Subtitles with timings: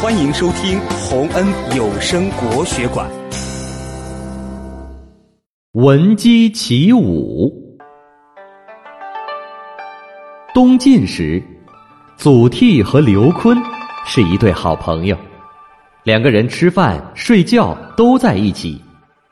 [0.00, 1.44] 欢迎收听洪恩
[1.76, 3.10] 有声国学馆
[5.72, 7.52] 《闻鸡起舞》。
[10.54, 11.42] 东晋时，
[12.16, 13.60] 祖逖和刘琨
[14.06, 15.18] 是一对好朋友，
[16.04, 18.80] 两个人吃饭、睡觉都在一起，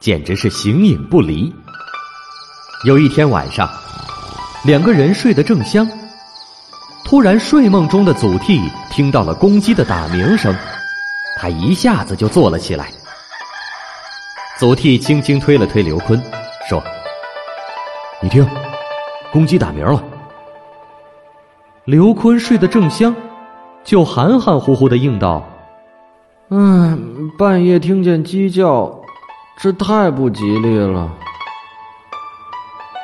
[0.01, 1.55] 简直是形影不离。
[2.85, 3.71] 有一天晚上，
[4.65, 5.89] 两个人睡得正香。
[7.07, 8.61] 突然，睡梦中的祖逖
[8.91, 10.53] 听到了公鸡的打鸣声，
[11.37, 12.89] 他一下子就坐了起来。
[14.59, 16.21] 祖逖轻轻推了推刘坤，
[16.69, 16.83] 说
[18.21, 18.45] ：“你听，
[19.33, 20.03] 公鸡打鸣了。”
[21.87, 23.15] 刘坤睡得正香，
[23.85, 25.45] 就含含糊糊的应道
[26.51, 28.93] ：“嗯，半夜听见鸡叫，
[29.61, 31.09] 这太不吉利了。”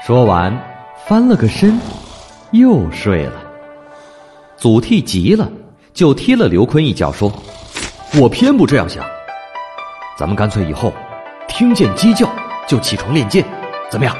[0.05, 0.61] 说完，
[1.07, 1.79] 翻了个身，
[2.51, 3.42] 又睡了。
[4.63, 5.51] 祖逖急了，
[5.93, 7.33] 就踢了刘坤一脚，说
[8.15, 9.05] ：“我偏不这样想。
[10.17, 10.93] 咱们干脆以后
[11.49, 12.31] 听见鸡叫
[12.69, 13.45] 就起床练剑，
[13.91, 14.17] 怎么样？”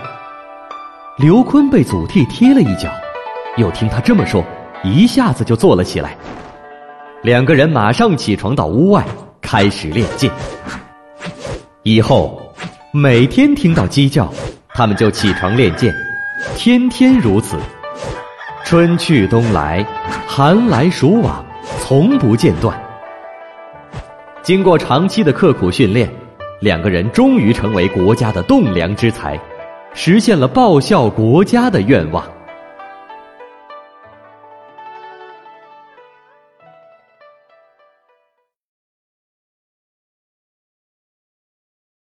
[1.17, 2.91] 刘坤被祖逖踢了一脚，
[3.57, 4.45] 又听他这么说，
[4.83, 6.19] 一下子就坐了起来。
[7.23, 9.07] 两个人马上起床到屋外
[9.41, 10.29] 开始练剑。
[11.85, 12.53] 以后
[12.93, 14.29] 每天听到鸡叫，
[14.75, 15.95] 他们就起床练剑，
[16.57, 17.57] 天天如此。
[18.73, 19.87] 春去冬来，
[20.27, 21.45] 寒来暑往，
[21.79, 22.75] 从不间断。
[24.43, 26.11] 经过长期的刻苦训练，
[26.59, 29.39] 两个人终于成为国家的栋梁之才，
[29.93, 32.25] 实现了报效国家的愿望。